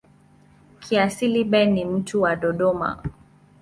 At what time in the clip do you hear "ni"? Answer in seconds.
1.73-1.85